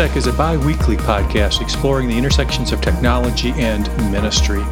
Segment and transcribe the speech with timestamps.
[0.00, 4.62] Tech is a bi weekly podcast exploring the intersections of technology and ministry.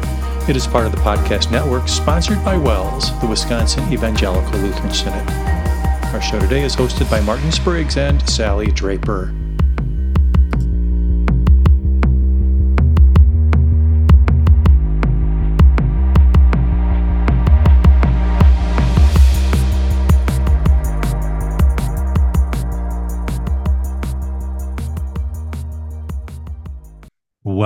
[0.49, 5.29] It is part of the podcast network sponsored by WELS, the Wisconsin Evangelical Lutheran Synod.
[6.15, 9.31] Our show today is hosted by Martin Spriggs and Sallie Draper.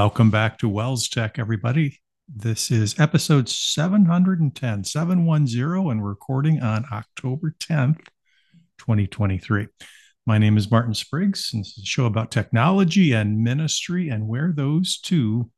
[0.03, 2.01] Welcome back to WELSTech, everybody.
[2.27, 8.07] This is episode 710, 710, and recording on October 10th,
[8.79, 9.69] 2023.
[10.25, 14.27] My name is Martin Spriggs, and this is a show about technology and ministry and
[14.27, 15.49] where those two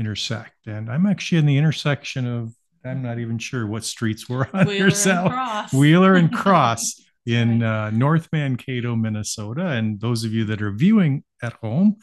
[0.00, 0.66] intersect.
[0.66, 4.66] And I'm actually in the intersection of, I'm not even sure what streets we're on
[4.66, 5.72] Wheeler and Cross.
[5.72, 9.68] Wheeler and Cross in uh, North Mankato, Minnesota.
[9.68, 11.98] And those of you that are viewing at home,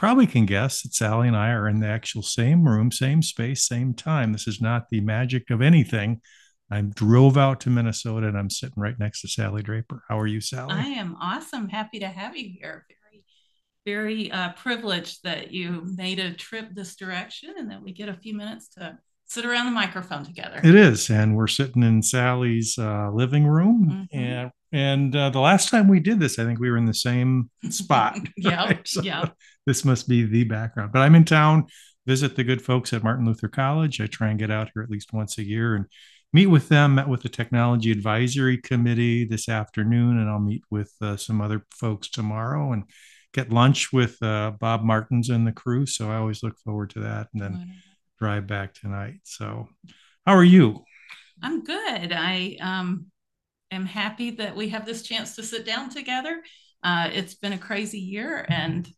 [0.00, 3.66] probably can guess that Sallie and I are in the actual same room, same space,
[3.66, 4.32] same time.
[4.32, 6.22] This is not the magic of anything.
[6.70, 10.02] I drove out to Minnesota and I'm sitting right next to Sallie Draper.
[10.08, 10.72] How are you, Sallie?
[10.72, 11.68] I am awesome.
[11.68, 12.86] Happy to have you here.
[13.04, 13.24] Very,
[13.84, 18.14] very uh, privileged that you made a trip this direction and that we get a
[18.14, 20.62] few minutes to sit around the microphone together.
[20.64, 24.18] It is, and we're sitting in Sallie's uh, living room, mm-hmm.
[24.18, 26.94] and and uh, the last time we did this, I think we were in the
[26.94, 28.18] same spot.
[28.36, 28.88] yeah, right?
[28.88, 29.26] so yeah.
[29.66, 30.92] This must be the background.
[30.92, 31.66] But I'm in town,
[32.06, 34.00] visit the good folks at Martin Luther College.
[34.00, 35.86] I try and get out here at least once a year and
[36.32, 36.94] meet with them.
[36.94, 41.66] Met with the Technology Advisory Committee this afternoon, and I'll meet with uh, some other
[41.74, 42.84] folks tomorrow and
[43.32, 45.86] get lunch with uh, Bob Martins and the crew.
[45.86, 47.28] So I always look forward to that.
[47.32, 47.74] And then
[48.20, 49.20] drive back tonight.
[49.24, 49.68] So,
[50.26, 50.84] how are you?
[51.42, 52.12] I'm good.
[52.12, 53.06] I um,
[53.70, 56.42] am happy that we have this chance to sit down together.
[56.82, 58.88] Uh, it's been a crazy year, and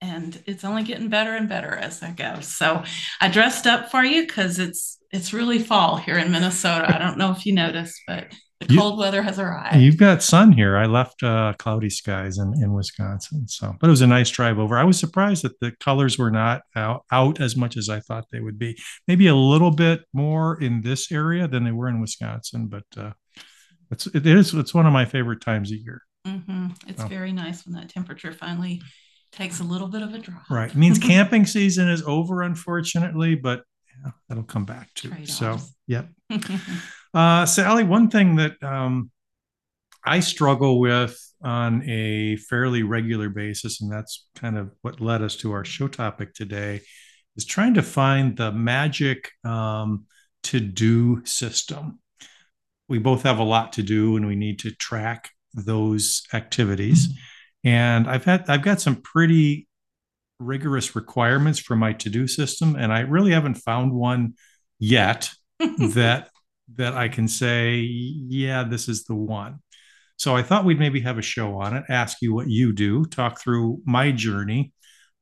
[0.00, 2.40] and it's only getting better and better as I go.
[2.40, 2.84] So,
[3.20, 6.94] I dressed up for you because it's it's really fall here in Minnesota.
[6.94, 9.76] I don't know if you noticed, but the you, cold weather has arrived.
[9.76, 10.76] You've got sun here.
[10.76, 13.46] I left uh, cloudy skies in, in Wisconsin.
[13.46, 14.76] So, but it was a nice drive over.
[14.76, 18.24] I was surprised that the colors were not out, out as much as I thought
[18.32, 18.76] they would be.
[19.06, 23.12] Maybe a little bit more in this area than they were in Wisconsin, but uh,
[23.90, 26.02] it's it is it's one of my favorite times of year.
[26.26, 26.68] Mm-hmm.
[26.86, 28.82] It's very nice when that temperature finally
[29.32, 30.48] takes a little bit of a drop.
[30.50, 30.70] Right.
[30.70, 33.62] It means camping season is over, unfortunately, but
[34.04, 35.10] yeah, that'll come back too.
[35.10, 35.36] Trade-offs.
[35.36, 36.08] So, yep.
[37.14, 39.10] Uh, Sally, one thing that um,
[40.04, 45.34] I struggle with on a fairly regular basis, and that's kind of what led us
[45.36, 46.82] to our show topic today,
[47.34, 50.04] is trying to find the magic um,
[50.44, 51.98] to do system.
[52.88, 57.08] We both have a lot to do, and we need to track those activities.
[57.64, 59.68] And I've had I've got some pretty
[60.38, 64.34] rigorous requirements for my to do system, and I really haven't found one
[64.78, 66.30] yet that
[66.76, 69.60] that I can say, yeah, this is the one.
[70.16, 73.04] So I thought we'd maybe have a show on it, ask you what you do,
[73.06, 74.72] talk through my journey.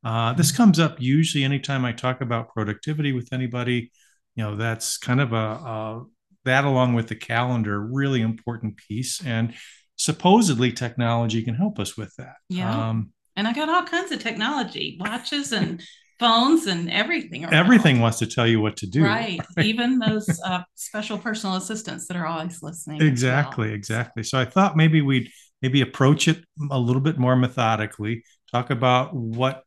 [0.03, 3.91] Uh, this comes up usually anytime I talk about productivity with anybody.
[4.35, 6.05] You know, that's kind of a, a
[6.47, 9.25] that along with the calendar, really important piece.
[9.25, 9.53] And
[9.95, 12.35] supposedly technology can help us with that.
[12.49, 12.89] Yeah.
[12.89, 15.81] Um, and I got all kinds of technology, watches and
[16.19, 17.43] phones and everything.
[17.43, 17.53] Around.
[17.53, 19.03] Everything wants to tell you what to do.
[19.03, 19.39] Right.
[19.55, 19.65] right?
[19.65, 23.01] Even those uh, special personal assistants that are always listening.
[23.01, 23.67] Exactly.
[23.67, 23.75] Well.
[23.75, 24.23] Exactly.
[24.23, 25.29] So I thought maybe we'd
[25.61, 29.63] maybe approach it a little bit more methodically, talk about what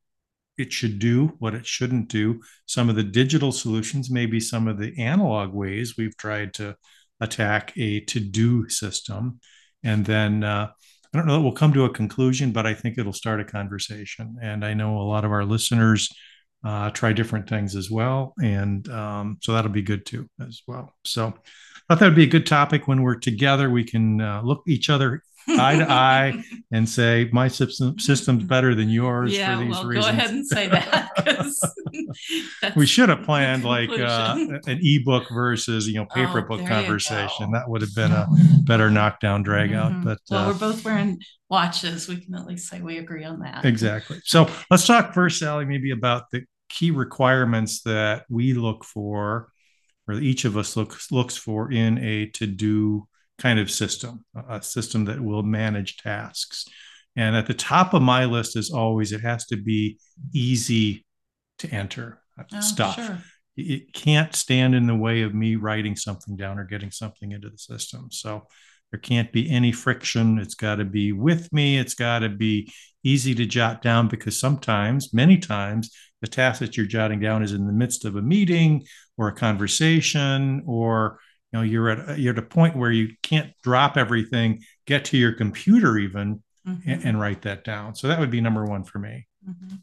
[0.60, 4.78] it should do, what it shouldn't do, some of the digital solutions, maybe some of
[4.78, 6.76] the analog ways we've tried to
[7.20, 9.40] attack a to do system.
[9.82, 10.70] And then uh,
[11.12, 13.44] I don't know that we'll come to a conclusion, but I think it'll start a
[13.44, 14.36] conversation.
[14.40, 16.08] And I know a lot of our listeners
[16.64, 18.34] uh, try different things as well.
[18.42, 20.94] And um, so that'll be good too, as well.
[21.04, 23.70] So I thought that would be a good topic when we're together.
[23.70, 26.42] We can uh, look each other eye to eye
[26.72, 30.06] and say my system system's better than yours yeah, for these well, reasons.
[30.06, 31.10] Go ahead and say that.
[32.76, 37.52] we should have planned like uh, an ebook versus you know paper oh, book conversation.
[37.52, 38.26] That would have been a
[38.64, 39.92] better knockdown drag out.
[39.92, 40.04] Mm-hmm.
[40.04, 42.08] But well, uh, we're both wearing watches.
[42.08, 43.64] We can at least say we agree on that.
[43.64, 44.20] Exactly.
[44.24, 49.52] So let's talk first, Sallie, maybe about the key requirements that we look for,
[50.08, 53.06] or each of us looks looks for in a to do
[53.40, 56.66] kind of system, a system that will manage tasks.
[57.16, 59.98] And at the top of my list is always it has to be
[60.32, 61.04] easy
[61.58, 62.94] to enter oh, stuff.
[62.94, 63.18] Sure.
[63.56, 67.50] It can't stand in the way of me writing something down or getting something into
[67.50, 68.08] the system.
[68.10, 68.46] So
[68.90, 70.38] there can't be any friction.
[70.38, 71.78] It's got to be with me.
[71.78, 72.72] It's got to be
[73.02, 75.90] easy to jot down because sometimes, many times,
[76.20, 78.84] the task that you're jotting down is in the midst of a meeting
[79.16, 81.18] or a conversation, or
[81.52, 85.16] you know you're at you're at a point where you can't drop everything, get to
[85.16, 86.90] your computer even, mm-hmm.
[86.90, 87.94] and, and, write that down.
[87.94, 89.26] So that would be number one for me.
[89.48, 89.76] Mm-hmm.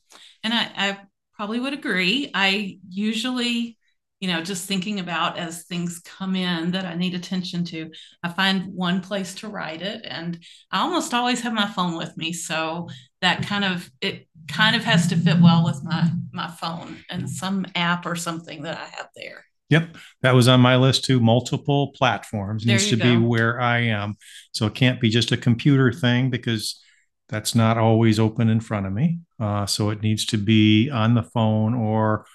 [0.44, 0.98] And I, I
[1.36, 2.32] probably would agree.
[2.34, 3.78] I usually
[4.20, 7.92] you know, just thinking about as things come in that I need attention to,
[8.24, 10.06] I find one place to write it.
[10.06, 10.40] And
[10.72, 12.34] I almost always have my phone with me.
[12.34, 12.90] So
[13.22, 17.30] that kind of, it kind of has to fit well with my, my phone and
[17.30, 19.46] some app or something that I have there.
[19.70, 21.20] Yep, that was on my list too.
[21.20, 23.04] Multiple platforms there needs to go.
[23.04, 24.16] be where I am,
[24.54, 26.82] so it can't be just a computer thing because
[27.30, 29.20] that's not always open in front of me.
[29.40, 32.26] Uh, so it needs to be on the phone or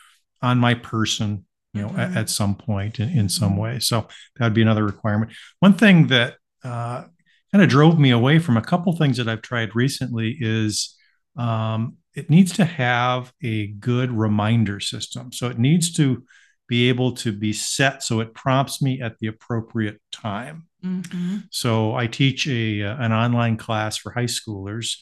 [0.42, 2.00] on my person you know, mm-hmm.
[2.00, 3.78] at, at, some point in, in some way.
[3.78, 4.06] So
[4.36, 5.32] that would be another requirement.
[5.60, 7.04] One thing that uh,
[7.50, 10.96] kind of drove me away from a couple things that I've tried recently is
[11.36, 15.32] um, it needs to have a good reminder system.
[15.32, 16.24] So it needs to
[16.68, 20.66] be able to be set so it prompts me at the appropriate time.
[20.84, 21.38] Mm-hmm.
[21.50, 24.96] So I teach a uh, an online class for high schoolers,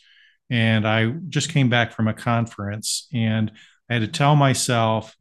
[0.50, 3.52] and I just came back from a conference, and
[3.88, 5.14] I had to tell myself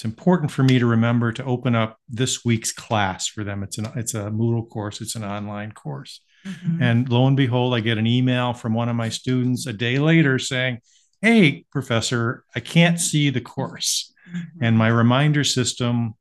[0.00, 3.62] it's important for me to remember to open up this week's class for them.
[3.62, 5.02] It's an it's a Moodle course.
[5.02, 6.22] It's an online course.
[6.46, 6.82] Mm-hmm.
[6.82, 9.98] And lo and behold, I get an email from one of my students a day
[9.98, 10.78] later saying,
[11.20, 14.64] "Hey, professor, I can't see the course." Mm-hmm.
[14.64, 16.14] And my reminder system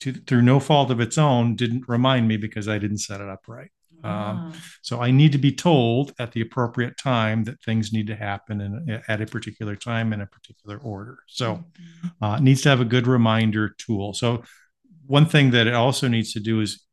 [0.00, 3.28] to, through no fault of its own didn't remind me because I didn't set it
[3.28, 3.70] up right.
[4.02, 4.56] Um, ah.
[4.82, 8.60] so I need to be told at the appropriate time that things need to happen
[8.60, 11.20] in, at a particular time in a particular order.
[11.26, 12.24] So mm-hmm.
[12.24, 14.12] uh, it needs to have a good reminder tool.
[14.12, 14.42] So
[15.06, 16.84] one thing that it also needs to do is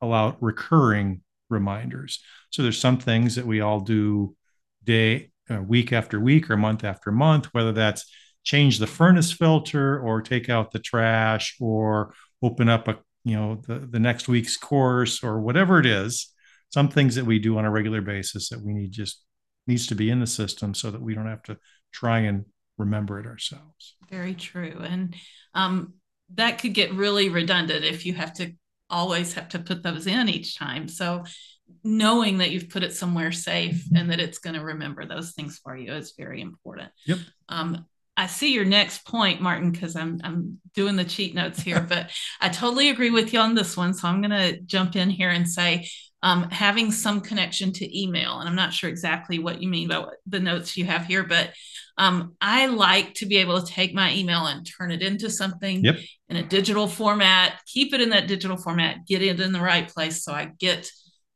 [0.00, 2.22] allow recurring reminders.
[2.50, 4.36] So there's some things that we all do
[4.84, 8.10] day, uh, week after week, or month after month, whether that's
[8.44, 13.60] change the furnace filter or take out the trash or open up a you know
[13.66, 16.32] the, the next week's course or whatever it is
[16.72, 19.22] some things that we do on a regular basis that we need just
[19.66, 21.56] needs to be in the system so that we don't have to
[21.92, 22.44] try and
[22.78, 23.96] remember it ourselves.
[24.10, 24.80] Very true.
[24.82, 25.14] And
[25.54, 25.94] um,
[26.34, 28.52] that could get really redundant if you have to
[28.90, 30.88] always have to put those in each time.
[30.88, 31.24] So
[31.84, 35.60] knowing that you've put it somewhere safe and that it's going to remember those things
[35.62, 36.90] for you is very important.
[37.06, 37.18] Yep.
[37.48, 37.86] Um,
[38.16, 42.10] I see your next point, Martin, because I'm I'm doing the cheat notes here, but
[42.40, 43.94] I totally agree with you on this one.
[43.94, 45.88] So I'm going to jump in here and say
[46.22, 48.38] um, having some connection to email.
[48.38, 51.50] And I'm not sure exactly what you mean by the notes you have here, but
[51.98, 55.84] um, I like to be able to take my email and turn it into something
[55.84, 55.96] yep.
[56.28, 59.88] in a digital format, keep it in that digital format, get it in the right
[59.88, 60.90] place so I get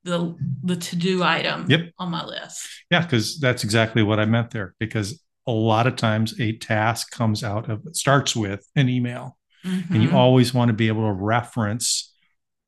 [0.05, 1.91] the the to do item yep.
[1.99, 2.67] on my list.
[2.91, 4.75] Yeah, because that's exactly what I meant there.
[4.79, 9.93] Because a lot of times a task comes out of starts with an email, mm-hmm.
[9.93, 10.17] and you mm-hmm.
[10.17, 12.15] always want to be able to reference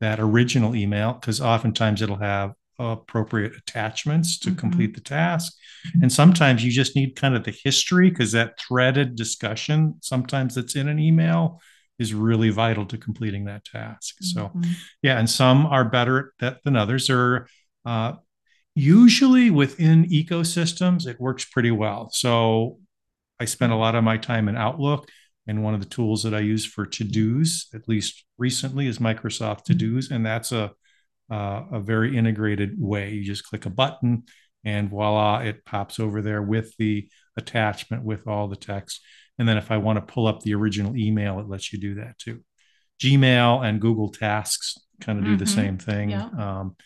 [0.01, 4.59] that original email because oftentimes it'll have appropriate attachments to mm-hmm.
[4.59, 5.53] complete the task.
[6.01, 10.77] And sometimes you just need kind of the history because that threaded discussion, sometimes that's
[10.77, 11.61] in an email,
[11.99, 14.17] is really vital to completing that task.
[14.23, 14.39] Mm-hmm.
[14.39, 14.53] So,
[15.03, 17.11] yeah, and some are better at that than others.
[17.11, 17.49] Or
[17.85, 18.15] uh,
[18.79, 22.11] usually within ecosystems, it works pretty well.
[22.13, 22.79] So,
[23.41, 25.09] I spend a lot of my time in Outlook
[25.47, 28.99] and one of the tools that I use for to dos, at least recently, is
[28.99, 30.11] Microsoft to dos.
[30.11, 30.73] And that's a,
[31.31, 33.13] uh, a very integrated way.
[33.13, 34.25] You just click a button
[34.65, 39.01] and voila, it pops over there with the attachment with all the text.
[39.39, 41.95] And then if I want to pull up the original email, it lets you do
[41.95, 42.45] that too.
[43.01, 45.39] Gmail and Google Tasks kind of do mm-hmm.
[45.39, 46.11] the same thing.
[46.11, 46.29] Yeah.
[46.37, 46.77] Um,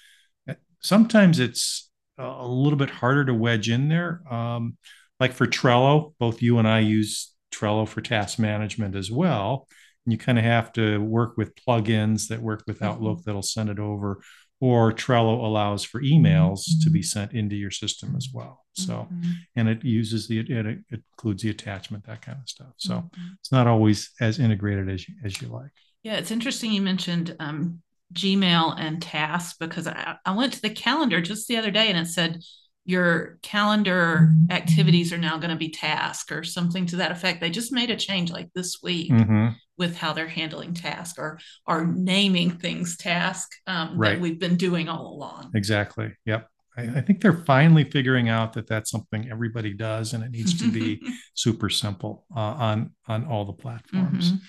[0.82, 4.22] sometimes it's a little bit harder to wedge in there.
[4.30, 4.76] Um,
[5.18, 9.68] like for Trello, both you and I use Trello for task management as well.
[10.04, 13.22] And you kind of have to work with plugins that work with Outlook mm-hmm.
[13.24, 14.20] that'll send it over,
[14.60, 16.80] or Trello allows for emails mm-hmm.
[16.82, 18.64] to be sent into your system as well.
[18.72, 19.30] So, mm-hmm.
[19.54, 22.72] and it uses the, it, it, includes the attachment, that kind of stuff.
[22.78, 23.32] So mm-hmm.
[23.38, 25.70] it's not always as integrated as you, as you like.
[26.02, 27.80] Yeah, it's interesting you mentioned um,
[28.12, 31.99] Gmail and tasks because I, I went to the calendar just the other day and
[31.99, 32.42] it said
[32.85, 37.40] your calendar activities are now going to be task or something to that effect.
[37.40, 39.49] They just made a change like this week mm-hmm.
[39.78, 44.14] with how they're handling task or are naming things task um, right.
[44.14, 45.52] that we've been doing all along.
[45.54, 46.12] Exactly.
[46.26, 46.49] Yep.
[46.76, 50.59] I, I, think they're finally figuring out that that's something everybody does, and it needs
[50.59, 51.02] to be
[51.35, 54.33] super simple uh, on on all the platforms.
[54.33, 54.45] Mm-hmm.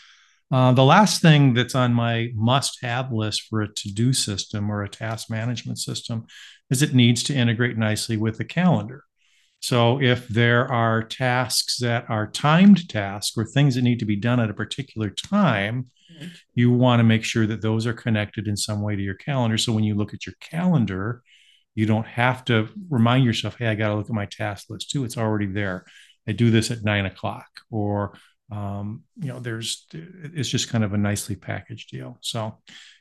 [0.54, 4.72] Uh, the last thing that's on my must have list for a to do system
[4.72, 6.28] or a task management system
[6.70, 9.04] is it needs to integrate nicely with the calendar.
[9.62, 14.16] So if there are tasks that are timed tasks or things that need to be
[14.16, 15.90] done at a particular time,
[16.54, 19.58] you want to make sure that those are connected in some way to your calendar.
[19.58, 21.24] So when you look at your calendar,
[21.74, 24.92] you don't have to remind yourself, hey, I got to look at my task list
[24.92, 25.04] too.
[25.04, 25.86] It's already there.
[26.28, 28.14] I do this at nine o'clock, or
[28.54, 32.18] um, you know, there's it's just kind of a nicely packaged deal.
[32.22, 32.60] So,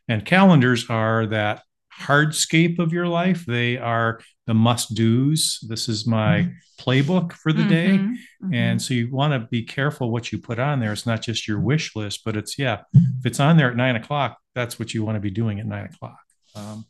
[0.09, 1.63] and calendars are that
[2.01, 3.45] hardscape of your life.
[3.45, 5.59] They are the must dos.
[5.69, 6.51] This is my mm-hmm.
[6.83, 7.69] playbook for the mm-hmm.
[7.69, 7.99] day.
[7.99, 8.55] Mm-hmm.
[8.55, 10.93] And so you want to be careful what you put on there.
[10.93, 13.97] It's not just your wish list, but it's, yeah, if it's on there at nine
[13.97, 16.19] o'clock, that's what you want to be doing at nine o'clock.
[16.55, 16.87] Um,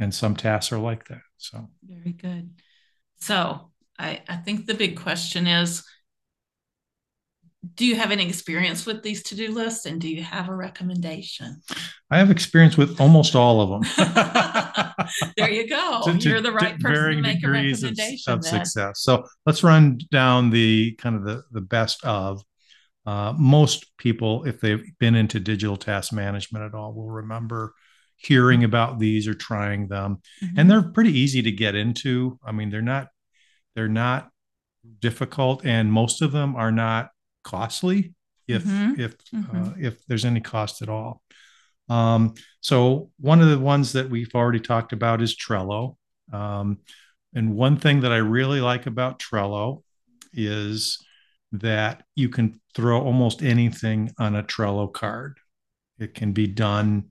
[0.00, 1.20] and some tasks are like that.
[1.36, 2.50] So very good.
[3.20, 5.84] So I, I think the big question is
[7.74, 11.60] do you have any experience with these to-do lists and do you have a recommendation?
[12.10, 14.08] I have experience with almost all of them.
[15.36, 16.02] There you go.
[16.04, 19.00] To, you're the right person to make a recommendation of, of success.
[19.00, 22.42] So let's run down the kind of the, the best of
[23.06, 27.72] uh, most people if they've been into digital task management at all will remember
[28.16, 30.18] hearing about these or trying them.
[30.42, 30.60] Mm-hmm.
[30.60, 32.38] and they're pretty easy to get into.
[32.44, 33.08] I mean they're not
[33.74, 34.28] they're not
[35.00, 37.10] difficult and most of them are not
[37.48, 38.14] costly
[38.46, 39.00] if mm-hmm.
[39.00, 39.62] if mm-hmm.
[39.62, 41.22] Uh, if there's any cost at all.
[41.88, 45.96] Um, so one of the ones that we've already talked about is Trello.
[46.32, 46.80] Um,
[47.34, 49.82] and one thing that I really like about Trello
[50.34, 50.98] is
[51.52, 55.38] that you can throw almost anything on a Trello card.
[55.98, 57.04] It can be done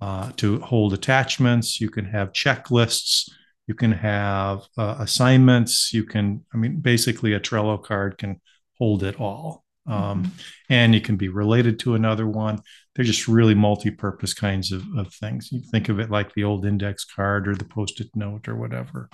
[0.00, 1.80] uh, to hold attachments.
[1.80, 3.30] You can have checklists.
[3.66, 5.92] You can have uh, assignments.
[5.92, 8.40] You can, I mean, basically, a Trello card can
[8.78, 9.64] hold it all.
[9.86, 10.32] Um, mm-hmm.
[10.68, 12.60] And it can be related to another one.
[12.94, 15.50] They're just really multi purpose kinds of, of things.
[15.50, 18.56] You think of it like the old index card or the post it note or
[18.56, 19.08] whatever.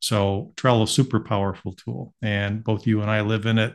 [0.00, 2.14] So Trello, super powerful tool.
[2.20, 3.74] And both you and I live in it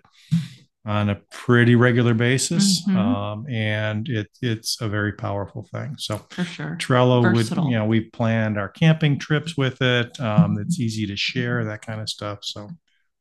[0.86, 2.86] on a pretty regular basis.
[2.88, 2.98] Mm-hmm.
[2.98, 5.96] Um, and it, it's a very powerful thing.
[5.98, 6.78] So for sure.
[6.80, 7.64] Trello Versatile.
[7.64, 10.20] would, you know, we planned our camping trips with it.
[10.20, 12.40] Um, it's easy to share that kind of stuff.
[12.42, 12.70] So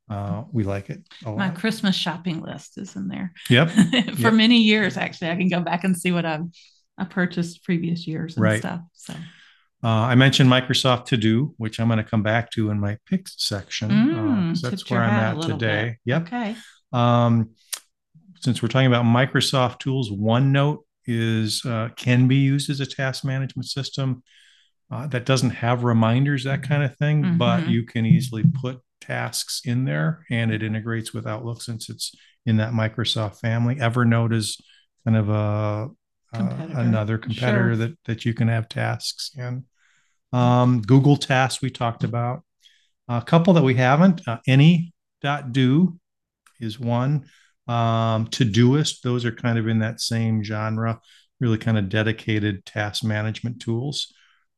[0.08, 1.02] uh, we like it.
[1.24, 3.32] My Christmas shopping list is in there.
[3.48, 3.70] Yep.
[4.16, 4.34] For yep.
[4.34, 6.44] many years, actually, I can go back and see what I've
[6.98, 8.60] I purchased previous years and right.
[8.60, 8.80] stuff.
[8.92, 9.14] So.
[9.84, 12.98] Uh, I mentioned Microsoft To Do, which I'm going to come back to in my
[13.06, 13.90] picks section.
[13.90, 15.98] Mm, uh, that's where I'm at today.
[16.04, 16.12] Bit.
[16.12, 16.22] Yep.
[16.22, 16.56] Okay.
[16.92, 17.50] Um,
[18.40, 23.24] since we're talking about Microsoft tools, OneNote is uh, can be used as a task
[23.24, 24.22] management system.
[24.90, 27.38] Uh, that doesn't have reminders, that kind of thing, mm-hmm.
[27.38, 32.12] but you can easily put tasks in there and it integrates with Outlook since it's
[32.46, 33.76] in that Microsoft family.
[33.76, 34.58] Evernote is
[35.04, 35.88] kind of a
[36.34, 37.76] uh, another competitor sure.
[37.76, 39.64] that that you can have tasks in.
[40.32, 42.42] Um, Google Tasks we talked about.
[43.08, 44.22] A couple that we haven't.
[44.26, 44.38] Uh,
[45.50, 45.98] do
[46.60, 47.26] is one.
[47.68, 51.00] Um, Todoist, those are kind of in that same genre.
[51.40, 54.12] Really kind of dedicated task management tools.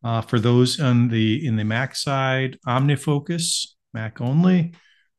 [0.05, 4.75] Uh, for those on the in the Mac side, OmniFocus Mac only.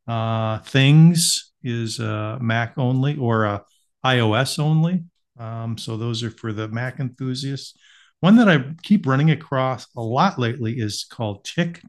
[0.08, 3.60] Uh, Things is uh, Mac only or uh,
[4.06, 5.06] iOS only.
[5.40, 7.78] Um, so those are for the Mac enthusiasts.
[8.20, 11.82] One that I keep running across a lot lately is called Tick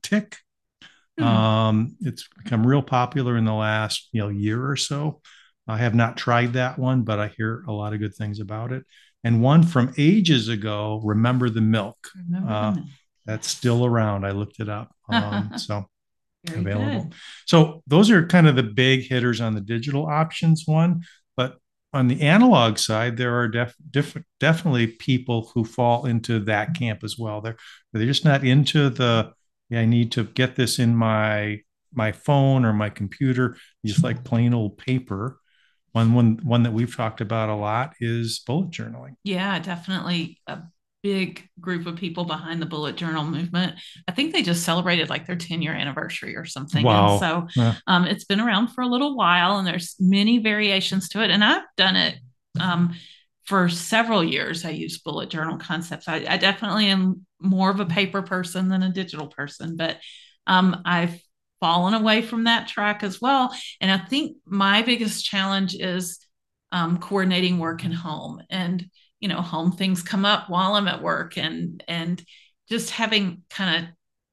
[1.18, 1.28] Mm-hmm.
[1.28, 5.20] Um, it's become real popular in the last you know year or so.
[5.66, 8.72] I have not tried that one, but I hear a lot of good things about
[8.72, 8.84] it.
[9.24, 11.96] And one from ages ago, Remember the Milk.
[12.14, 12.90] Remember uh, the milk.
[13.24, 14.24] That's still around.
[14.24, 14.92] I looked it up.
[15.08, 15.86] Um, so
[16.46, 17.04] very available.
[17.04, 17.14] Good.
[17.46, 21.02] So those are kind of the big hitters on the digital options one.
[21.36, 21.58] But
[21.92, 27.04] on the analog side, there are def, def, definitely people who fall into that camp
[27.04, 27.40] as well.
[27.40, 27.56] They're
[27.92, 29.32] they're just not into the.
[29.68, 31.60] Yeah, I need to get this in my
[31.92, 33.56] my phone or my computer.
[33.84, 35.40] Just like plain old paper.
[35.92, 39.16] One one one that we've talked about a lot is bullet journaling.
[39.24, 40.58] Yeah, definitely a
[41.06, 43.78] big group of people behind the bullet journal movement.
[44.08, 46.84] I think they just celebrated like their 10 year anniversary or something.
[46.84, 47.12] Wow.
[47.12, 47.74] And so yeah.
[47.86, 51.30] um, it's been around for a little while and there's many variations to it.
[51.30, 52.16] And I've done it
[52.60, 52.92] um,
[53.44, 54.64] for several years.
[54.64, 56.08] I use bullet journal concepts.
[56.08, 59.98] I, I, definitely am more of a paper person than a digital person, but
[60.48, 61.20] um, I've
[61.60, 63.54] fallen away from that track as well.
[63.80, 66.18] And I think my biggest challenge is
[66.72, 68.42] um, coordinating work and home.
[68.50, 72.24] And you know home things come up while i'm at work and and
[72.68, 73.90] just having kind of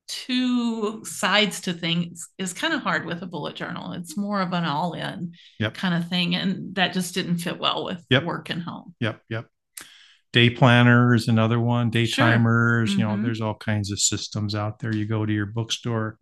[0.08, 4.52] two sides to things is kind of hard with a bullet journal it's more of
[4.52, 5.74] an all in yep.
[5.74, 8.24] kind of thing and that just didn't fit well with yep.
[8.24, 9.46] work and home yep yep
[10.34, 12.25] day planner is another one day sure.
[12.25, 13.00] timers mm-hmm.
[13.00, 13.24] you know mm-hmm.
[13.24, 16.20] there's all kinds of systems out there you go to your bookstore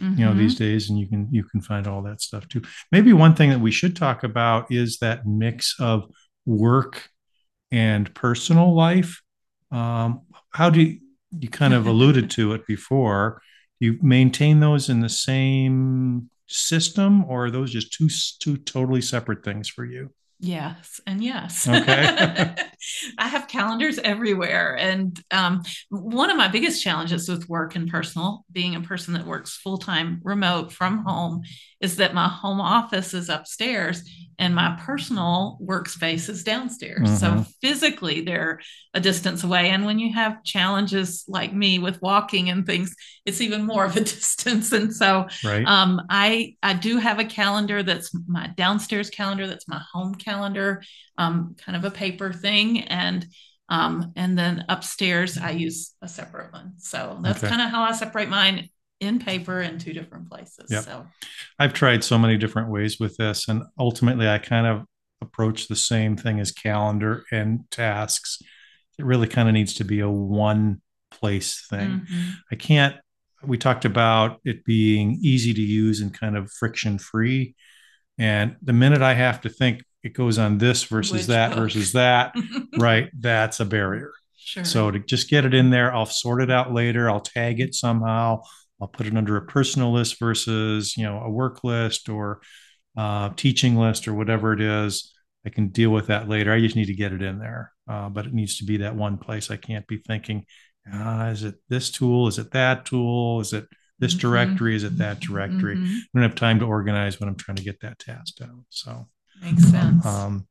[0.00, 0.18] mm-hmm.
[0.18, 0.64] you know these mm-hmm.
[0.64, 3.60] days and you can you can find all that stuff too maybe one thing that
[3.60, 6.04] we should talk about is that mix of
[6.44, 7.08] work
[7.72, 9.20] and personal life
[9.72, 11.00] um, how do you,
[11.36, 13.42] you kind of alluded to it before
[13.80, 19.42] you maintain those in the same system or are those just two two totally separate
[19.42, 20.12] things for you
[20.44, 21.68] Yes, and yes.
[21.68, 22.52] Okay.
[23.18, 24.76] I have calendars everywhere.
[24.76, 29.24] And um, one of my biggest challenges with work and personal, being a person that
[29.24, 31.42] works full time remote from home,
[31.80, 34.02] is that my home office is upstairs
[34.38, 37.08] and my personal workspace is downstairs.
[37.08, 37.42] Mm-hmm.
[37.42, 38.60] So physically, they're
[38.94, 39.70] a distance away.
[39.70, 42.94] And when you have challenges like me with walking and things,
[43.24, 44.72] it's even more of a distance.
[44.72, 45.64] And so right.
[45.66, 50.82] um, I I do have a calendar that's my downstairs calendar, that's my home calendar,
[51.18, 52.80] um, kind of a paper thing.
[52.82, 53.26] And
[53.68, 56.74] um, and then upstairs, I use a separate one.
[56.78, 57.48] So that's okay.
[57.48, 58.68] kind of how I separate mine
[59.00, 60.70] in paper in two different places.
[60.70, 60.84] Yep.
[60.84, 61.06] So
[61.58, 64.84] I've tried so many different ways with this, and ultimately, I kind of
[65.22, 68.38] approach the same thing as calendar and tasks.
[68.98, 72.02] It really kind of needs to be a one place thing.
[72.02, 72.30] Mm-hmm.
[72.50, 72.96] I can't.
[73.42, 77.54] We talked about it being easy to use and kind of friction free.
[78.18, 81.58] And the minute I have to think it goes on this versus Which that book?
[81.58, 82.34] versus that,
[82.78, 84.12] right, that's a barrier.
[84.36, 84.64] Sure.
[84.64, 87.08] So to just get it in there, I'll sort it out later.
[87.08, 88.42] I'll tag it somehow.
[88.80, 92.40] I'll put it under a personal list versus you know a work list or
[92.96, 95.14] uh, teaching list or whatever it is.
[95.46, 96.52] I can deal with that later.
[96.52, 98.96] I just need to get it in there, uh, but it needs to be that
[98.96, 99.50] one place.
[99.50, 100.44] I can't be thinking,
[100.92, 102.28] ah, is it this tool?
[102.28, 103.40] Is it that tool?
[103.40, 103.66] Is it
[103.98, 104.28] this mm-hmm.
[104.28, 104.76] directory?
[104.76, 105.76] Is it that directory?
[105.76, 105.94] Mm-hmm.
[105.94, 108.64] I don't have time to organize when I'm trying to get that task done.
[108.68, 109.08] So
[109.42, 110.04] makes sense.
[110.06, 110.46] Um,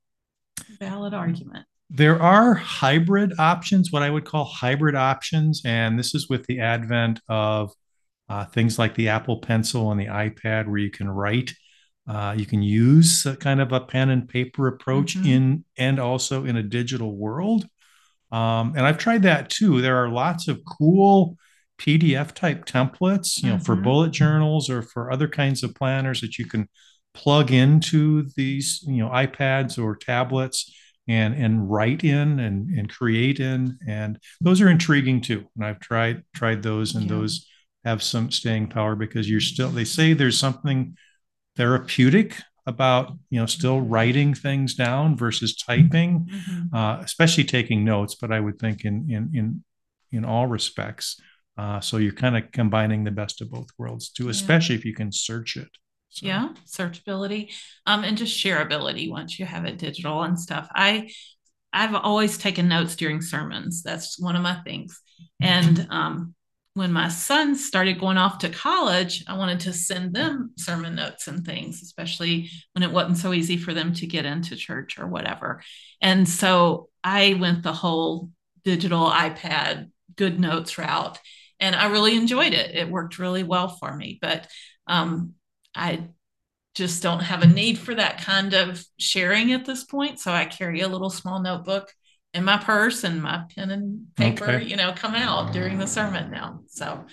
[0.80, 1.66] Valid argument.
[1.90, 6.62] There are hybrid options, what I would call hybrid options, and this is with the
[6.62, 7.74] advent of
[8.30, 11.54] uh, things like the Apple Pencil and the iPad, where you can write.
[12.08, 15.28] Uh, you can use kind of a pen and paper approach mm-hmm.
[15.28, 17.68] in and also in a digital world.
[18.32, 19.82] Um, and I've tried that too.
[19.82, 21.38] There are lots of cool
[21.78, 23.64] PDF type templates, you know, mm-hmm.
[23.64, 26.70] for bullet journals or for other kinds of planners that you can
[27.13, 30.74] plug into these, you know, iPads or tablets
[31.08, 33.78] and and write in and and create in.
[33.88, 35.45] And those are intriguing too.
[35.56, 37.17] And I've tried tried those and yeah.
[37.17, 37.47] those
[37.84, 40.95] have some staying power because you're still they say there's something
[41.56, 46.76] therapeutic about you know still writing things down versus typing mm-hmm.
[46.76, 49.63] uh, especially taking notes but i would think in in in
[50.12, 51.19] in all respects
[51.58, 54.80] uh, so you're kind of combining the best of both worlds too especially yeah.
[54.80, 55.69] if you can search it
[56.12, 56.28] so.
[56.28, 57.52] yeah searchability
[57.86, 61.10] um, and just shareability once you have it digital and stuff i
[61.74, 65.02] i've always taken notes during sermons that's one of my things
[65.41, 66.36] and um,
[66.74, 71.28] when my sons started going off to college, I wanted to send them sermon notes
[71.28, 75.08] and things, especially when it wasn't so easy for them to get into church or
[75.08, 75.62] whatever.
[76.02, 78.30] And so I went the whole
[78.63, 81.19] digital iPad GoodNotes route
[81.60, 82.74] and I really enjoyed it.
[82.74, 84.47] It worked really well for me, but
[84.88, 85.34] um,
[85.76, 86.10] I
[86.74, 90.20] just don't have a need for that kind of sharing at this point.
[90.20, 91.94] So I carry a little small notebook
[92.34, 94.66] in my purse and my pen and paper, okay.
[94.66, 96.62] you know, come out during the sermon now.
[96.68, 97.06] So,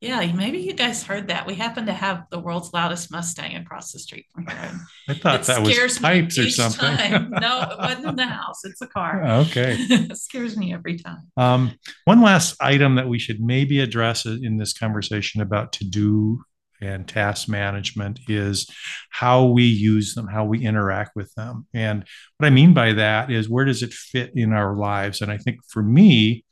[0.00, 1.46] yeah, maybe you guys heard that.
[1.46, 4.72] We happen to have the world's loudest Mustang across the street from here.
[5.08, 7.30] I thought that was pipes or something.
[7.40, 8.64] no, it wasn't in the house.
[8.64, 9.24] It's a car.
[9.24, 9.76] Okay.
[9.78, 11.30] it scares me every time.
[11.36, 16.42] Um, one last item that we should maybe address in this conversation about to do
[16.80, 18.68] and task management is
[19.10, 21.66] how we use them, how we interact with them.
[21.74, 22.04] And
[22.36, 25.20] what I mean by that is where does it fit in our lives?
[25.20, 26.44] And I think for me,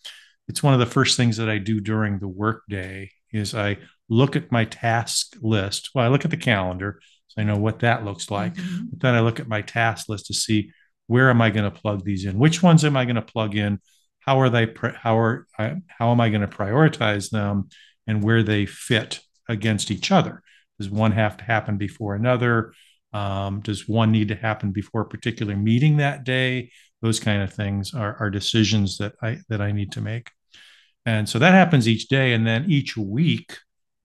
[0.48, 4.36] it's one of the first things that I do during the workday is I look
[4.36, 5.90] at my task list.
[5.94, 8.54] Well, I look at the calendar, so I know what that looks like.
[8.54, 8.84] Mm-hmm.
[8.90, 10.70] But then I look at my task list to see
[11.06, 12.38] where am I going to plug these in?
[12.38, 13.80] Which ones am I going to plug in?
[14.20, 14.72] How are they?
[14.96, 17.68] How are how am I going to prioritize them?
[18.06, 20.42] And where they fit against each other.
[20.78, 22.72] Does one have to happen before another?
[23.12, 26.70] Um, does one need to happen before a particular meeting that day?
[27.00, 30.30] Those kind of things are, are decisions that I that I need to make.
[31.06, 32.32] And so that happens each day.
[32.32, 33.58] And then each week,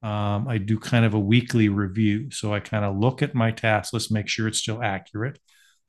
[0.04, 2.30] um, I do kind of a weekly review.
[2.32, 5.40] So I kind of look at my task list, make sure it's still accurate.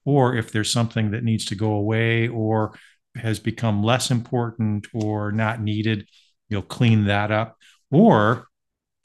[0.04, 2.78] Or if there's something that needs to go away or
[3.16, 6.08] has become less important or not needed,
[6.48, 7.56] you'll clean that up.
[7.90, 8.46] Or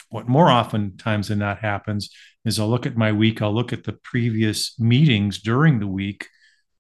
[0.10, 2.10] what more often times than not happens
[2.46, 6.28] is I'll look at my week, I'll look at the previous meetings during the week,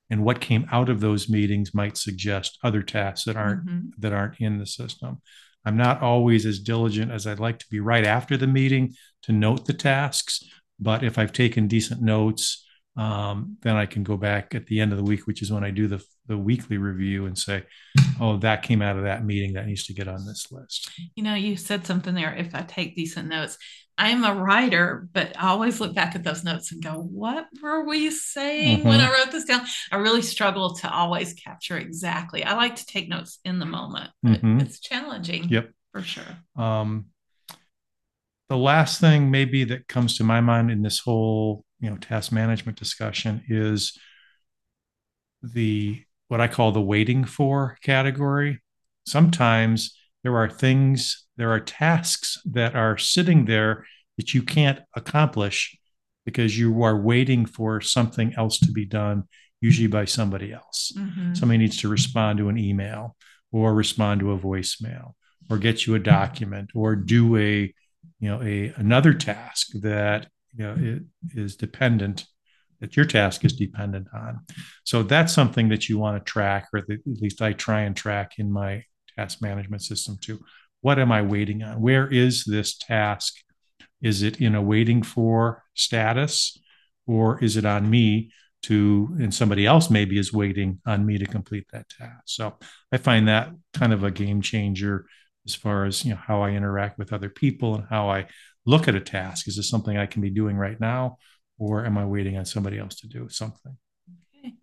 [0.10, 3.90] and what came out of those meetings might suggest other tasks that aren't mm-hmm.
[3.98, 5.22] that aren't in the system.
[5.66, 9.32] I'm not always as diligent as I'd like to be right after the meeting to
[9.32, 10.44] note the tasks.
[10.80, 12.64] But if I've taken decent notes,
[12.98, 15.64] um, then I can go back at the end of the week, which is when
[15.64, 17.64] I do the, the weekly review and say,
[18.22, 20.90] oh, that came out of that meeting that needs to get on this list.
[21.16, 22.34] You know, you said something there.
[22.34, 23.58] If I take decent notes,
[23.98, 27.86] I'm a writer, but I always look back at those notes and go, what were
[27.86, 28.88] we saying mm-hmm.
[28.88, 29.66] when I wrote this down?
[29.92, 32.44] I really struggle to always capture exactly.
[32.44, 34.12] I like to take notes in the moment.
[34.26, 34.60] Mm-hmm.
[34.60, 35.50] It's challenging.
[35.50, 35.70] Yep.
[35.92, 36.24] For sure.
[36.58, 37.08] Um,
[38.48, 42.32] the last thing maybe that comes to my mind in this whole you know task
[42.32, 43.95] management discussion is
[45.43, 48.60] the what I call the waiting for category.
[49.06, 53.86] Sometimes there are things, there are tasks that are sitting there
[54.17, 55.78] that you can't accomplish
[56.26, 59.26] because you are waiting for something else to be done,
[59.62, 60.91] usually by somebody else.
[60.98, 61.36] Mm-hmm.
[61.36, 63.15] Somebody needs to respond to an email
[63.52, 65.12] or respond to a voicemail
[65.52, 67.71] or get you a document or do a
[68.19, 71.04] you know a another task that you know it
[71.36, 72.26] is dependent
[72.82, 74.41] that your task is dependent on.
[74.84, 78.34] So that's something that you want to track or at least i try and track
[78.38, 78.84] in my
[79.18, 80.39] task management system too.
[80.82, 81.82] What am i waiting on?
[81.82, 83.36] Where is this task?
[84.02, 86.58] Is it in a waiting for status
[87.08, 88.32] or is it on me
[88.63, 92.24] to and somebody else maybe is waiting on me to complete that task?
[92.26, 92.58] So
[92.91, 95.06] i find that kind of a game changer
[95.46, 98.28] as far as you know how I interact with other people and how I
[98.65, 99.47] look at a task.
[99.47, 101.17] Is this something I can be doing right now,
[101.58, 103.78] or am I waiting on somebody else to do something?
[104.39, 104.56] Okay.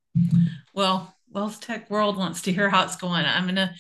[0.75, 3.25] Well, WELSTech World wants to hear how it's going.
[3.25, 3.75] I'm gonna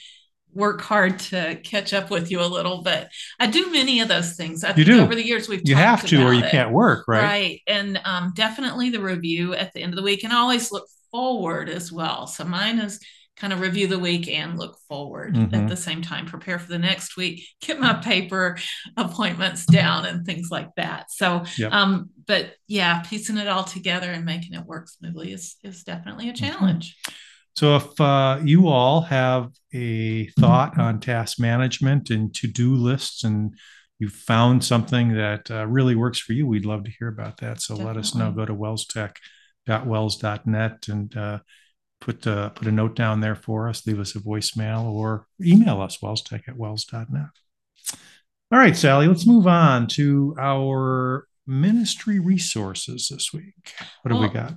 [0.54, 3.08] work hard to catch up with you a little bit.
[3.40, 4.64] I do many of those things.
[4.64, 6.50] I you do over the years we've you have to, or you it.
[6.50, 7.22] can't work, right?
[7.22, 10.86] Right, and um, definitely the review at the end of the week, and always look
[11.10, 12.26] forward as well.
[12.26, 13.00] So mine is
[13.36, 15.54] kind of review the week and look forward mm-hmm.
[15.54, 18.58] at the same time, prepare for the next week, get my paper
[18.96, 21.10] appointments down and things like that.
[21.10, 21.72] So, yep.
[21.72, 26.28] um, but yeah, piecing it all together and making it work smoothly is, is definitely
[26.28, 26.44] a mm-hmm.
[26.44, 26.96] challenge.
[26.96, 27.14] Mm-hmm.
[27.54, 33.24] So, if uh, you all have a thought on task management and to do lists
[33.24, 33.54] and
[33.98, 37.60] you found something that uh, really works for you, we'd love to hear about that.
[37.60, 37.94] So, Definitely.
[37.94, 38.32] let us know.
[38.32, 41.40] Go to welstech.wels.net and uh,
[42.02, 45.80] put uh, put a note down there for us, leave us a voicemail, or email
[45.80, 47.30] us welstech at wels.net.
[48.52, 53.72] All right, Sallie, let's move on to our ministry resources this week.
[54.02, 54.54] What do well, we got?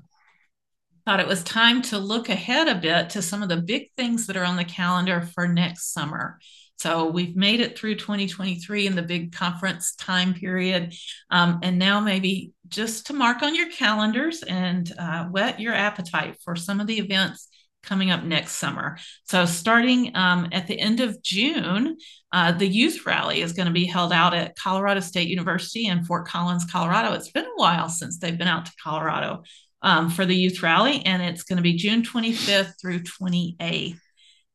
[1.06, 4.28] Thought it was time to look ahead a bit to some of the big things
[4.28, 6.40] that are on the calendar for next summer.
[6.78, 10.94] So we've made it through 2023 in the big conference time period.
[11.30, 16.38] Um, and now maybe just to mark on your calendars and uh, whet your appetite
[16.44, 17.48] for some of the events
[17.86, 18.98] coming up next summer.
[19.24, 21.98] So, starting um, at the end of June,
[22.32, 26.04] uh, the youth rally is going to be held out at Colorado State University in
[26.04, 27.14] Fort Collins, Colorado.
[27.14, 29.44] It's been a while since they've been out to Colorado
[29.82, 34.00] um, for the youth rally, and it's going to be June 25th through 28th.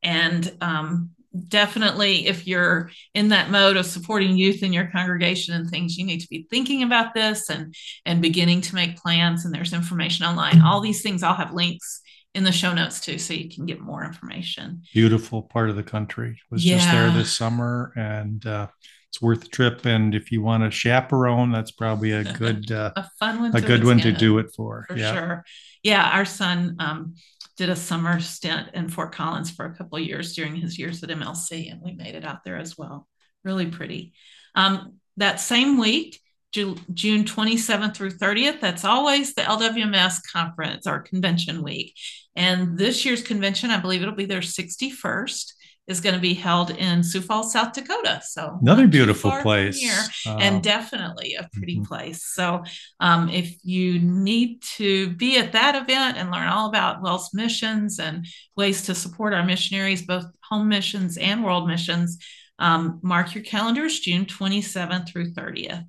[0.02, 1.11] And um,
[1.48, 6.04] definitely if you're in that mode of supporting youth in your congregation and things you
[6.04, 9.44] need to be thinking about this and and beginning to make plans.
[9.44, 10.60] And there's information online.
[10.60, 12.00] All these things i'll have links
[12.34, 14.82] in the show notes too so you can get more information.
[14.92, 16.40] Beautiful part of the country.
[16.50, 16.76] Was yeah.
[16.76, 18.68] just there this summer and uh,
[19.08, 19.84] it's worth the trip.
[19.86, 23.60] And if you want to chaperone that's probably a good uh, a fun one a
[23.60, 25.14] good one to do it for, for yeah.
[25.14, 25.44] sure.
[25.82, 27.14] Yeah our son um,
[27.60, 31.10] did a summer stint in Fort Collins for a couple years during his years at
[31.10, 33.06] MLC, and we made it out there as well.
[33.44, 34.14] Really pretty.
[34.54, 36.18] Um, that same week,
[36.52, 41.94] June 27th through 30th, that's always the LWMS conference or convention week.
[42.34, 45.52] And this year's convention, I believe it'll be their 61st
[45.90, 48.20] is going to be held in Sioux Falls, South Dakota.
[48.24, 51.85] So another beautiful place here, uh, and definitely a pretty mm-hmm.
[51.85, 52.24] place.
[52.24, 52.62] So
[53.00, 57.98] um, if you need to be at that event and learn all about WELS missions
[57.98, 58.26] and
[58.57, 62.18] ways to support our missionaries, both home missions and world missions,
[62.59, 65.87] um, mark your calendars June 27th through 30th.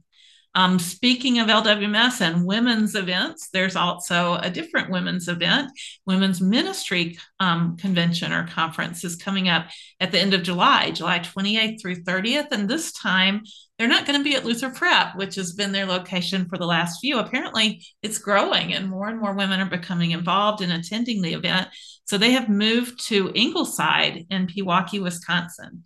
[0.54, 5.72] Um, speaking of LWMS and women's events, there's also a different women's event.
[6.06, 9.68] Women's Ministry um, Convention or Conference is coming up
[10.02, 12.52] at the end of July, July 28th through 30th.
[12.52, 13.44] And this time,
[13.80, 16.68] they're not going to be at Luther Prep, which has been their location for the
[16.68, 17.18] last few.
[17.18, 21.70] Apparently, it's growing and more and more women are becoming involved in attending the event.
[22.06, 25.84] So they have moved to Ingleside in Pewaukee, Wisconsin.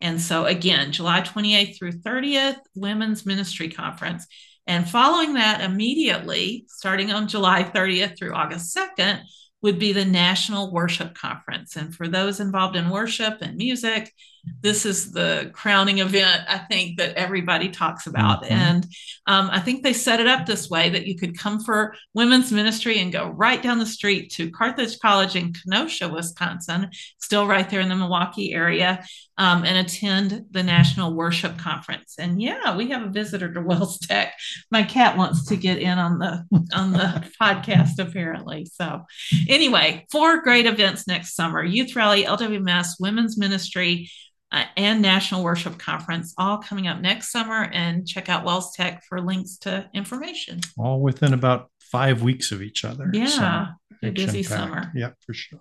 [0.00, 4.26] And so, again, July 28th through 30th, Women's Ministry Conference.
[4.66, 9.22] And following that, immediately, starting on July 30th through August 2nd,
[9.62, 11.74] would be the National Worship Conference.
[11.76, 14.12] And for those involved in worship and music,
[14.60, 18.42] this is the crowning event I think that everybody talks about.
[18.42, 18.54] Mm-hmm.
[18.54, 18.86] And
[19.26, 22.50] um, I think they set it up this way that you could come for women's
[22.52, 27.68] ministry and go right down the street to Carthage College in Kenosha, Wisconsin, still right
[27.68, 29.04] there in the Milwaukee area,
[29.36, 32.16] um, and attend the National Worship Conference.
[32.18, 34.30] And yeah, we have a visitor to WELSTech.
[34.70, 38.64] My cat wants to get in on the on the podcast apparently.
[38.64, 39.04] So
[39.48, 44.10] anyway, four great events next summer: Youth Rally, LWMS, Women's Ministry
[44.50, 47.64] uh, and National Worship Conference, all coming up next summer.
[47.72, 50.60] And check out WELSTech for links to information.
[50.76, 53.10] All within about five weeks of each other.
[53.12, 54.92] Yeah, so a busy summer.
[54.94, 55.60] Yep, for sure.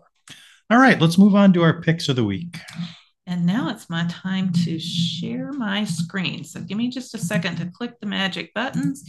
[0.70, 2.58] All right, let's move on to our picks of the week.
[3.26, 6.44] And now it's my time to share my screen.
[6.46, 9.04] So give me just a second to click the magic buttons.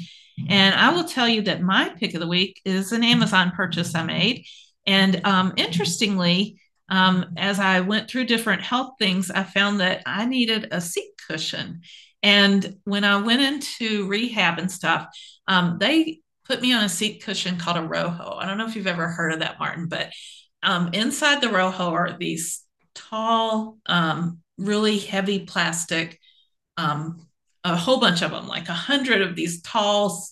[0.49, 3.95] And I will tell you that my pick of the week is an Amazon purchase
[3.95, 4.45] I made.
[4.87, 10.25] And um, interestingly, um, as I went through different health things, I found that I
[10.27, 11.83] needed a seat cushion.
[12.23, 15.07] And when I went into rehab and stuff,
[15.47, 18.37] um, they put me on a seat cushion called a Roho.
[18.39, 20.13] I don't know if you've ever heard of that, Martin, but
[20.63, 26.19] um, inside the Roho are these tall, um, really heavy plastic,
[26.77, 27.29] um,
[27.65, 30.27] a whole bunch of them, like a hundred of these tall,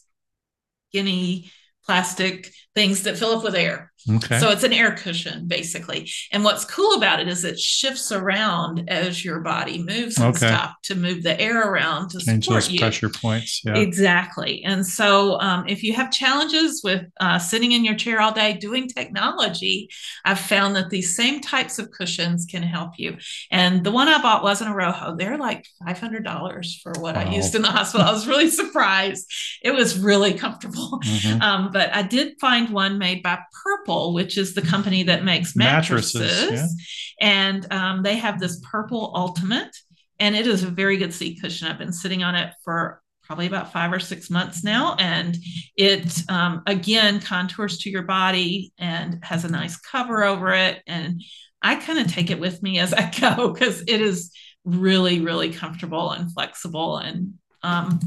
[0.88, 1.50] skinny
[1.84, 3.90] plastic things that fill up with air.
[4.08, 4.38] Okay.
[4.38, 6.08] So it's an air cushion basically.
[6.30, 10.46] And what's cool about it is it shifts around as your body moves and okay.
[10.46, 12.78] stuff to move the air around to Change support those you.
[12.78, 13.62] pressure points.
[13.64, 13.76] Yeah.
[13.76, 14.62] Exactly.
[14.62, 18.52] And so um, if you have challenges with uh, sitting in your chair all day
[18.52, 19.88] doing technology,
[20.24, 23.16] I've found that these same types of cushions can help you.
[23.50, 25.18] And the one I bought wasn't a Roho.
[25.18, 27.22] They're like $500 for what wow.
[27.22, 28.06] I used in the hospital.
[28.06, 29.32] I was really surprised.
[29.62, 31.00] It was really comfortable.
[31.06, 31.42] Mm-hmm.
[31.42, 35.56] Um, but I did find one made by Purple which is the company that makes
[35.56, 36.20] mattresses.
[36.20, 36.74] mattresses
[37.20, 37.28] yeah.
[37.28, 39.74] And um, they have this purple ultimate,
[40.18, 41.68] and it is a very good seat cushion.
[41.68, 44.94] I've been sitting on it for probably about five or six months now.
[44.98, 45.36] And
[45.76, 50.80] it, um, again, contours to your body and has a nice cover over it.
[50.86, 51.22] And
[51.60, 54.30] I kind of take it with me as I go because it is
[54.64, 56.98] really, really comfortable and flexible.
[56.98, 57.98] And um,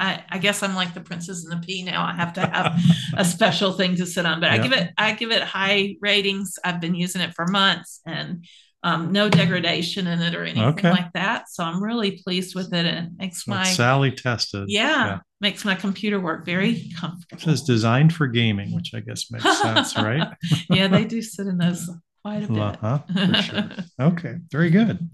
[0.00, 2.04] I, I guess I'm like the princess and the pea now.
[2.04, 2.80] I have to have
[3.16, 4.60] a special thing to sit on, but yep.
[4.60, 6.58] I give it I give it high ratings.
[6.64, 8.46] I've been using it for months and
[8.82, 10.90] um, no degradation in it or anything okay.
[10.90, 11.50] like that.
[11.50, 14.64] So I'm really pleased with it and makes my Sallie tested.
[14.68, 17.42] Yeah, yeah, makes my computer work very comfortable.
[17.42, 20.28] It says designed for gaming, which I guess makes sense, right?
[20.70, 21.90] yeah, they do sit in those
[22.22, 22.58] quite a bit.
[22.58, 23.70] Uh-huh, for sure.
[24.00, 25.10] Okay, very good.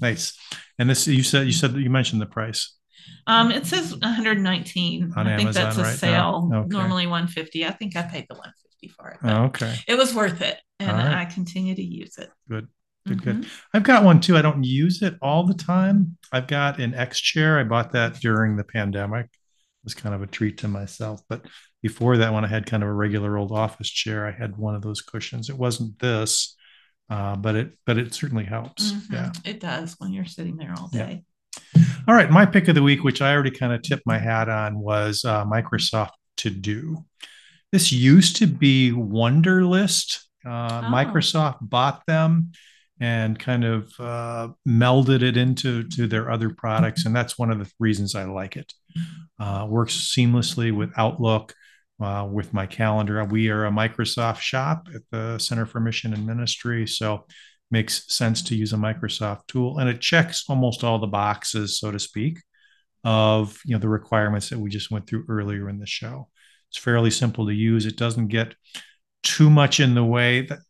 [0.00, 0.36] Nice.
[0.78, 2.76] And this you said you said that you mentioned the price.
[3.26, 5.12] Um, it says 119.
[5.16, 6.50] On I think Amazon that's a right sale.
[6.52, 6.68] Okay.
[6.68, 7.64] Normally 150.
[7.66, 9.18] I think I paid the 150 for it.
[9.22, 9.76] Oh, okay.
[9.88, 11.14] It was worth it, and right.
[11.14, 12.30] I continue to use it.
[12.48, 12.68] Good.
[13.06, 13.40] Good, mm-hmm.
[13.42, 13.50] good.
[13.74, 14.36] I've got one too.
[14.36, 16.16] I don't use it all the time.
[16.32, 17.58] I've got an X chair.
[17.58, 19.26] I bought that during the pandemic.
[19.26, 21.20] It was kind of a treat to myself.
[21.28, 21.44] But
[21.82, 24.74] before that, when I had kind of a regular old office chair, I had one
[24.74, 25.50] of those cushions.
[25.50, 26.56] It wasn't this,
[27.10, 28.92] uh, but it but it certainly helps.
[28.92, 29.14] Mm-hmm.
[29.14, 31.24] Yeah, it does when you're sitting there all day.
[32.06, 34.50] All right, my pick of the week, which I already kind of tipped my hat
[34.50, 37.02] on, was uh, Microsoft To Do.
[37.72, 40.20] This used to be Wunderlist.
[40.44, 40.86] Uh, oh.
[40.88, 42.52] Microsoft bought them
[43.00, 47.58] and kind of uh, melded it into to their other products, and that's one of
[47.58, 48.70] the reasons I like it.
[49.40, 51.54] Uh, works seamlessly with Outlook,
[52.02, 53.24] uh, with my calendar.
[53.24, 57.24] We are a Microsoft shop at the Center for Mission and Ministry, so
[57.74, 61.90] makes sense to use a Microsoft tool, and it checks almost all the boxes, so
[61.90, 62.38] to speak,
[63.02, 66.28] of you know the requirements that we just went through earlier in the show.
[66.70, 67.84] It's fairly simple to use.
[67.84, 68.54] It doesn't get
[69.22, 70.60] too much in the way that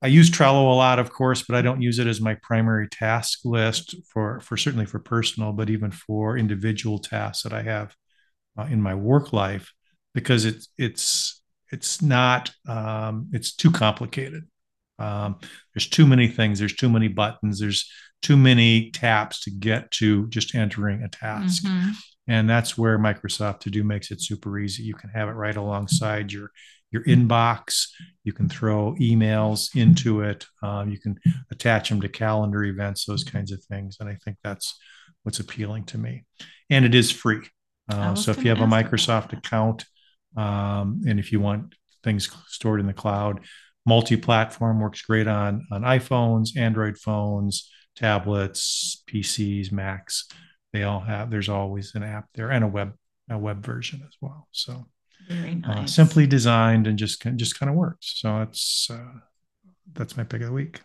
[0.00, 2.88] I use Trello a lot, of course, but I don't use it as my primary
[2.88, 7.96] task list for for certainly for personal, but even for individual tasks that I have
[8.58, 9.72] uh, in my work life
[10.14, 14.44] because it's it's it's not um, it's too complicated.
[14.98, 15.36] Um,
[15.74, 16.58] there's too many things.
[16.58, 17.60] There's too many buttons.
[17.60, 17.90] There's
[18.22, 21.64] too many taps to get to just entering a task.
[21.64, 21.90] Mm-hmm.
[22.26, 24.82] And that's where Microsoft To Do makes it super easy.
[24.82, 26.50] You can have it right alongside your
[26.90, 27.88] your inbox.
[28.22, 30.46] You can throw emails into it.
[30.62, 31.18] Um, you can
[31.50, 33.96] attach them to calendar events, those kinds of things.
[33.98, 34.78] And I think that's
[35.24, 36.24] what's appealing to me.
[36.70, 37.40] And it is free.
[37.90, 39.84] Uh, so if you have a Microsoft account,
[40.36, 43.40] um, and if you want things stored in the cloud,
[43.86, 50.26] multi-platform works great on on iPhones, Android phones, tablets, PCs, Macs.
[50.72, 51.30] They all have.
[51.30, 52.94] There's always an app there and a web
[53.30, 54.48] a web version as well.
[54.52, 54.86] So
[55.28, 55.84] very uh, nice.
[55.84, 58.14] Uh, simply designed and just just kind of works.
[58.16, 59.20] So it's uh,
[59.92, 60.80] that's my pick of the week.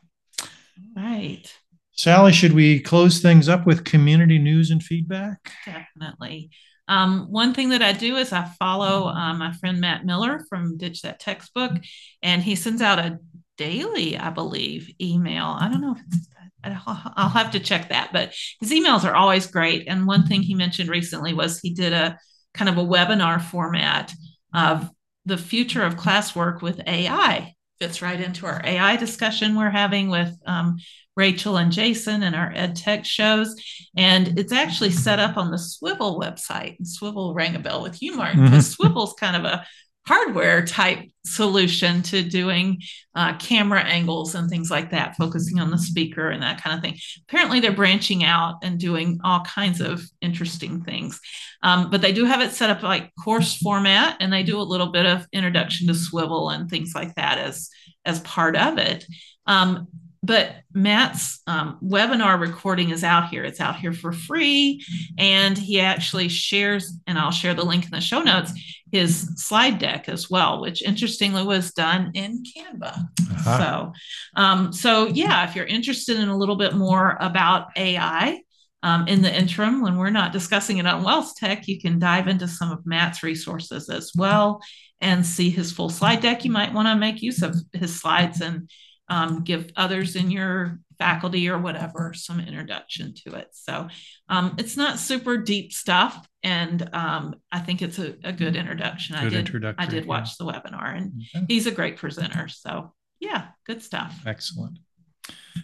[0.96, 1.52] Right.
[1.92, 5.52] Sallie, should we close things up with community news and feedback?
[5.66, 6.50] Definitely.
[6.90, 10.78] Um, one thing that I do is I follow uh, my friend Matt Miller from
[10.78, 11.74] Ditch That Textbook,
[12.22, 13.20] and he sends out a
[13.58, 15.56] daily, I believe, email.
[15.60, 16.28] I don't know if it's
[16.64, 19.88] I'll have to check that, but his emails are always great.
[19.88, 22.18] And one thing he mentioned recently was he did a
[22.54, 24.14] kind of a webinar format
[24.54, 24.90] of
[25.26, 27.54] the future of classwork with AI.
[27.80, 30.78] Fits right into our AI discussion we're having with um,
[31.16, 33.56] Rachel and Jason and our ed tech shows.
[33.96, 36.78] And it's actually set up on the Swivl website.
[36.78, 38.98] And Swivl rang a bell with you, Martin, because mm-hmm.
[38.98, 39.66] Swivl's kind of a
[40.10, 42.82] hardware type solution to doing
[43.14, 46.82] uh, camera angles and things like that, focusing on the speaker and that kind of
[46.82, 46.98] thing.
[47.28, 51.20] Apparently, they're branching out and doing all kinds of interesting things.
[51.62, 54.64] Um, but they do have it set up like course format, and they do a
[54.64, 57.70] little bit of introduction to Swivl and things like that as
[58.04, 59.06] as part of it.
[59.46, 59.88] Um,
[60.22, 63.44] but Matt's um, webinar recording is out here.
[63.44, 64.84] It's out here for free.
[65.18, 68.52] And he actually shares, and I'll share the link in the show notes,
[68.92, 72.98] his slide deck as well, which interestingly was done in Canva.
[72.98, 73.58] Uh-huh.
[73.58, 73.94] So,
[74.36, 78.42] um, so yeah, if you're interested in a little bit more about AI,
[78.82, 82.48] um, in the interim, when we're not discussing it on WELSTech, you can dive into
[82.48, 84.62] some of Matt's resources as well
[85.02, 86.46] and see his full slide deck.
[86.46, 88.70] You might want to make use of his slides and
[89.10, 93.48] um, give others in your faculty or whatever some introduction to it.
[93.54, 93.88] So
[94.28, 99.16] um, it's not super deep stuff, and um, I think it's a, a good introduction.
[99.16, 100.46] Good I did I did watch yeah.
[100.46, 101.46] the webinar, and okay.
[101.48, 102.48] he's a great presenter.
[102.48, 104.16] So yeah, good stuff.
[104.26, 104.80] Excellent.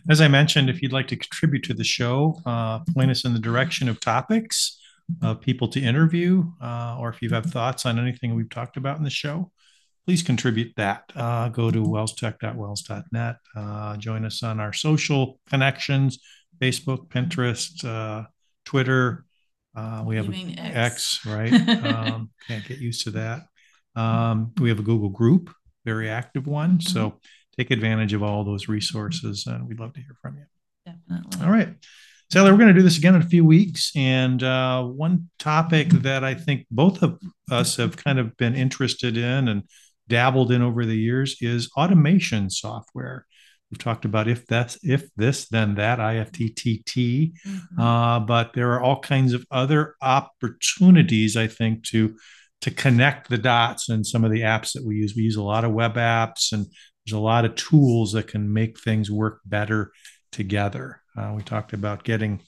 [0.10, 3.34] As I mentioned, if you'd like to contribute to the show, uh, point us in
[3.34, 4.80] the direction of topics,
[5.22, 8.98] of people to interview, uh, or if you have thoughts on anything we've talked about
[8.98, 9.52] in the show,
[10.06, 11.12] please contribute that.
[11.16, 13.36] Uh, go to welstech.wels.net.
[13.56, 16.20] Uh, join us on our social connections
[16.62, 18.26] Facebook, Pinterest, uh,
[18.66, 19.26] Twitter.
[19.76, 20.56] Uh, we have X.
[20.58, 21.26] X.
[21.26, 21.52] right?
[21.86, 23.48] um, can't get used to that.
[23.96, 25.54] Um, we have a Google group,
[25.86, 26.78] very active one.
[26.78, 26.94] Mm-hmm.
[26.94, 27.20] So
[27.58, 30.46] take advantage of all those resources, and we'd love to hear from you.
[30.86, 31.46] Definitely.
[31.46, 31.76] All right.
[32.32, 33.92] Sallie, we're going to do this again in a few weeks.
[33.96, 37.20] And uh, one topic that I think both of
[37.52, 39.64] us have kind of been interested in and
[40.08, 43.26] dabbled in over the years is automation software.
[43.72, 47.82] We've talked about if that's if this then that IFTTT, mm-hmm.
[47.82, 52.16] uh, but there are all kinds of other opportunities I think to
[52.62, 55.14] to connect the dots and some of the apps that we use.
[55.16, 56.66] We use a lot of web apps and
[57.06, 59.92] there's a lot of tools that can make things work better
[60.32, 61.02] together.
[61.18, 62.42] Uh, we talked about getting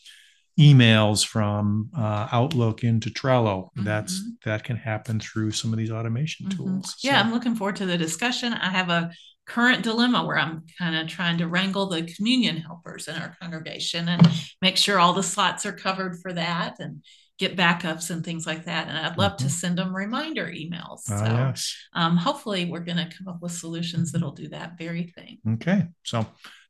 [0.59, 3.65] emails from uh, Outlook into Trello.
[3.65, 3.83] Mm-hmm.
[3.83, 6.57] That's that can happen through some of these automation mm-hmm.
[6.57, 6.95] tools.
[7.01, 7.27] Yeah, so.
[7.27, 8.53] I'm looking forward to the discussion.
[8.53, 9.11] I have a
[9.45, 14.09] current dilemma where I'm kind of trying to wrangle the communion helpers in our congregation
[14.09, 14.27] and
[14.61, 17.01] make sure all the slots are covered for that and
[17.37, 18.87] get backups and things like that.
[18.87, 19.47] And I'd love mm-hmm.
[19.47, 21.09] to send them reminder emails.
[21.09, 21.75] Uh, so yes.
[21.93, 25.37] um, hopefully we're going to come up with solutions that'll do that very thing.
[25.53, 25.85] Okay.
[26.03, 26.25] So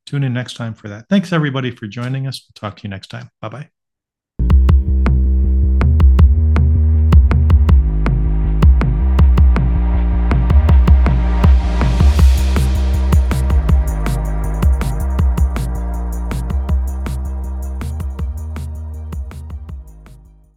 [0.05, 1.05] tune in next time for that.
[1.09, 2.45] Thanks everybody for joining us.
[2.47, 3.29] We'll talk to you next time.
[3.41, 3.69] Bye bye.